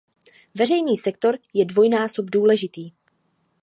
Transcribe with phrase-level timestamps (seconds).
[0.55, 2.91] Veřejný sektor je dvojnásob důležitý.